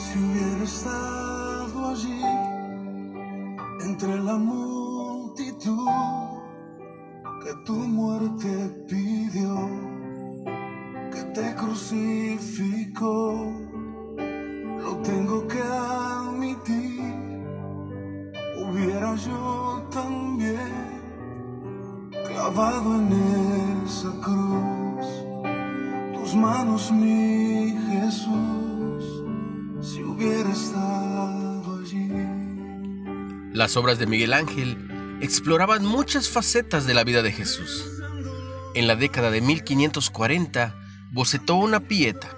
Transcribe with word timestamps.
si 0.00 0.18
hubiera 0.18 0.64
estado 0.64 1.88
allí 1.90 2.22
entre 3.84 4.18
la 4.18 4.36
multitud 4.36 5.88
que 7.44 7.52
tu 7.66 7.74
muerte 7.74 8.48
pidió, 8.88 9.54
que 11.12 11.22
te 11.34 11.54
crucificó, 11.54 13.52
lo 14.84 14.96
tengo 15.02 15.46
que 15.48 15.60
admitir, 15.60 17.14
hubiera 18.62 19.14
yo 19.16 19.82
también 19.90 21.00
clavado 22.26 22.94
en 22.96 23.12
esa 23.84 24.10
cruz 24.24 25.08
tus 26.14 26.34
manos, 26.34 26.90
mi 26.90 27.76
Jesús. 27.88 28.69
Las 33.52 33.76
obras 33.76 33.98
de 33.98 34.06
Miguel 34.06 34.32
Ángel 34.32 35.18
exploraban 35.20 35.84
muchas 35.84 36.28
facetas 36.28 36.86
de 36.86 36.94
la 36.94 37.04
vida 37.04 37.22
de 37.22 37.32
Jesús. 37.32 37.84
En 38.74 38.86
la 38.86 38.96
década 38.96 39.30
de 39.30 39.40
1540 39.40 40.74
bocetó 41.12 41.56
una 41.56 41.80
pieta, 41.80 42.28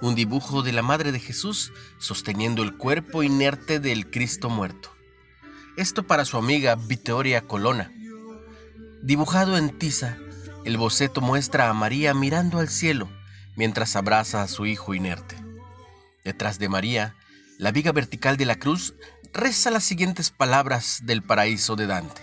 un 0.00 0.14
dibujo 0.14 0.62
de 0.62 0.72
la 0.72 0.82
Madre 0.82 1.12
de 1.12 1.18
Jesús 1.18 1.72
sosteniendo 1.98 2.62
el 2.62 2.76
cuerpo 2.76 3.22
inerte 3.22 3.80
del 3.80 4.10
Cristo 4.10 4.48
muerto. 4.48 4.90
Esto 5.76 6.06
para 6.06 6.24
su 6.24 6.36
amiga 6.36 6.76
Vittoria 6.76 7.42
Colonna. 7.42 7.92
Dibujado 9.02 9.58
en 9.58 9.78
tiza, 9.78 10.16
el 10.64 10.76
boceto 10.76 11.20
muestra 11.20 11.68
a 11.68 11.74
María 11.74 12.14
mirando 12.14 12.58
al 12.58 12.68
cielo 12.68 13.08
mientras 13.56 13.96
abraza 13.96 14.42
a 14.42 14.48
su 14.48 14.66
hijo 14.66 14.94
inerte. 14.94 15.36
Detrás 16.24 16.58
de 16.58 16.68
María, 16.68 17.16
la 17.60 17.72
viga 17.72 17.92
vertical 17.92 18.38
de 18.38 18.46
la 18.46 18.54
cruz 18.54 18.94
reza 19.34 19.70
las 19.70 19.84
siguientes 19.84 20.30
palabras 20.30 21.00
del 21.04 21.22
paraíso 21.22 21.76
de 21.76 21.86
Dante. 21.86 22.22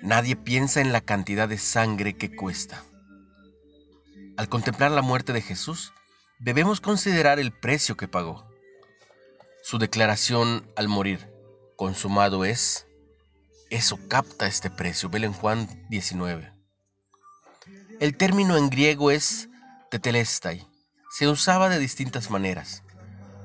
Nadie 0.00 0.36
piensa 0.36 0.80
en 0.80 0.90
la 0.90 1.02
cantidad 1.02 1.50
de 1.50 1.58
sangre 1.58 2.16
que 2.16 2.34
cuesta. 2.34 2.82
Al 4.38 4.48
contemplar 4.48 4.90
la 4.90 5.02
muerte 5.02 5.34
de 5.34 5.42
Jesús, 5.42 5.92
debemos 6.38 6.80
considerar 6.80 7.38
el 7.38 7.52
precio 7.52 7.98
que 7.98 8.08
pagó. 8.08 8.48
Su 9.62 9.76
declaración 9.76 10.66
al 10.76 10.88
morir, 10.88 11.30
consumado 11.76 12.46
es, 12.46 12.86
eso 13.68 13.98
capta 14.08 14.46
este 14.46 14.70
precio. 14.70 15.10
Velo 15.10 15.26
en 15.26 15.34
Juan 15.34 15.68
19. 15.90 16.54
El 18.00 18.16
término 18.16 18.56
en 18.56 18.70
griego 18.70 19.10
es 19.10 19.50
tetelestai. 19.90 20.66
Se 21.10 21.28
usaba 21.28 21.68
de 21.68 21.78
distintas 21.78 22.30
maneras. 22.30 22.82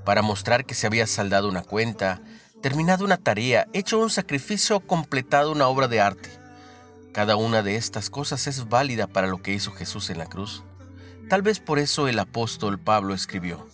Para 0.05 0.21
mostrar 0.21 0.65
que 0.65 0.75
se 0.75 0.87
había 0.87 1.07
saldado 1.07 1.47
una 1.47 1.61
cuenta, 1.61 2.21
terminado 2.61 3.05
una 3.05 3.17
tarea, 3.17 3.67
hecho 3.73 3.99
un 3.99 4.09
sacrificio 4.09 4.77
o 4.77 4.79
completado 4.79 5.51
una 5.51 5.67
obra 5.67 5.87
de 5.87 6.01
arte. 6.01 6.29
Cada 7.13 7.35
una 7.35 7.61
de 7.61 7.75
estas 7.75 8.09
cosas 8.09 8.47
es 8.47 8.69
válida 8.69 9.07
para 9.07 9.27
lo 9.27 9.41
que 9.41 9.53
hizo 9.53 9.71
Jesús 9.71 10.09
en 10.09 10.17
la 10.17 10.25
cruz. 10.25 10.63
Tal 11.29 11.41
vez 11.41 11.59
por 11.59 11.79
eso 11.79 12.07
el 12.07 12.19
apóstol 12.19 12.79
Pablo 12.79 13.13
escribió, 13.13 13.67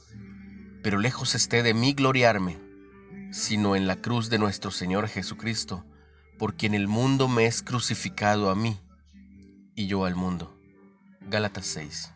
pero 0.83 0.97
lejos 0.97 1.35
esté 1.35 1.63
de 1.63 1.73
mí 1.73 1.93
gloriarme, 1.93 2.57
sino 3.31 3.75
en 3.75 3.87
la 3.87 3.95
cruz 3.95 4.29
de 4.29 4.39
nuestro 4.39 4.71
Señor 4.71 5.07
Jesucristo, 5.07 5.85
por 6.37 6.55
quien 6.55 6.73
el 6.73 6.87
mundo 6.87 7.27
me 7.27 7.45
es 7.45 7.61
crucificado 7.61 8.49
a 8.49 8.55
mí 8.55 8.79
y 9.75 9.87
yo 9.87 10.05
al 10.05 10.15
mundo. 10.15 10.57
Gálatas 11.21 11.65
6. 11.67 12.11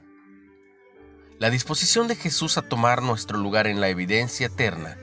La 1.40 1.50
disposición 1.50 2.08
de 2.08 2.16
Jesús 2.16 2.58
a 2.58 2.62
tomar 2.62 3.02
nuestro 3.02 3.38
lugar 3.38 3.68
en 3.68 3.82
la 3.82 3.90
evidencia 3.90 4.48
eterna 4.48 4.98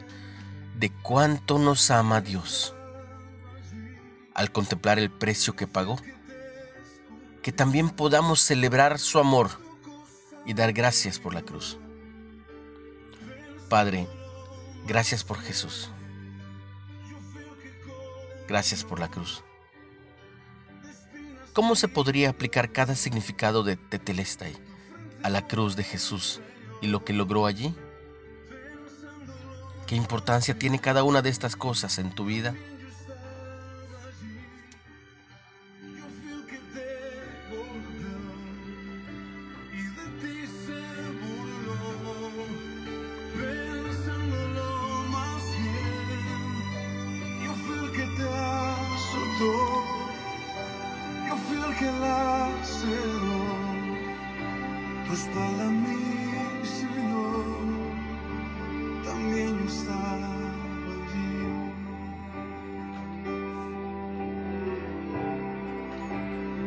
de 0.76 0.90
cuánto 1.02 1.58
nos 1.58 1.90
ama 1.90 2.20
Dios. 2.20 2.74
Al 4.34 4.52
contemplar 4.52 4.98
el 4.98 5.10
precio 5.10 5.56
que 5.56 5.66
pagó, 5.66 6.00
que 7.42 7.52
también 7.52 7.90
podamos 7.90 8.40
celebrar 8.40 8.98
su 8.98 9.18
amor 9.18 9.50
y 10.46 10.54
dar 10.54 10.72
gracias 10.72 11.18
por 11.18 11.34
la 11.34 11.42
cruz. 11.42 11.78
Padre, 13.68 14.06
gracias 14.86 15.24
por 15.24 15.38
Jesús. 15.40 15.90
Gracias 18.48 18.84
por 18.84 18.98
la 19.00 19.08
cruz. 19.08 19.42
¿Cómo 21.52 21.74
se 21.74 21.88
podría 21.88 22.30
aplicar 22.30 22.72
cada 22.72 22.94
significado 22.94 23.62
de 23.64 23.76
Tetelestai 23.76 24.69
a 25.22 25.30
la 25.30 25.46
cruz 25.46 25.76
de 25.76 25.84
Jesús 25.84 26.40
y 26.80 26.86
lo 26.86 27.04
que 27.04 27.12
logró 27.12 27.46
allí? 27.46 27.74
¿Qué 29.86 29.96
importancia 29.96 30.58
tiene 30.58 30.78
cada 30.78 31.02
una 31.02 31.22
de 31.22 31.30
estas 31.30 31.56
cosas 31.56 31.98
en 31.98 32.10
tu 32.14 32.24
vida? 32.24 32.54
Yo 49.40 51.36
fui 51.36 51.56
el 51.56 51.76
que 51.78 51.90
la 52.00 52.50
cerró, 52.62 53.39
espalda 55.12 55.70
mi 55.70 55.96
Señor, 56.64 57.44
también 59.04 59.58
yo 59.58 59.66
estaba 59.66 60.30
allí. 60.92 61.72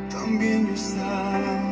También 0.09 0.67
yo 0.67 0.73
estaba. 0.73 1.62